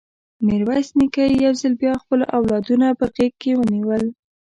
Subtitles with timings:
[0.45, 4.03] ميرويس نيکه يو ځل بيا خپل اولادونه په غېږ کې ونيول.